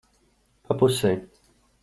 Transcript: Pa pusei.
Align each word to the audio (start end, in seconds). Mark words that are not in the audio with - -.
Pa 0.65 0.73
pusei. 0.79 1.15